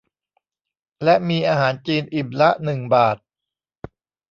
[1.03, 3.17] และมีอาหารจีนอิ่มละหนึ่งบาท